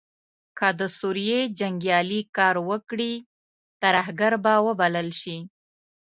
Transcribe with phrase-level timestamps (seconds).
[0.57, 3.13] که د سوریې جنګیالې کار وکړي
[3.81, 5.37] ترهګر به وبلل شي.